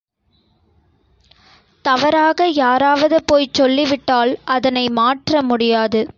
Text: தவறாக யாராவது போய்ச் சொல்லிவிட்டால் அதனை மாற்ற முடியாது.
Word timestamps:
தவறாக 1.85 2.47
யாராவது 2.55 3.23
போய்ச் 3.23 3.53
சொல்லிவிட்டால் 3.53 4.39
அதனை 4.45 4.89
மாற்ற 4.89 5.41
முடியாது. 5.41 6.01